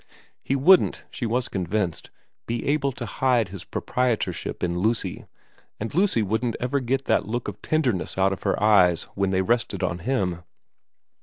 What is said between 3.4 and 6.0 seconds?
his proprietorship in Lucy, and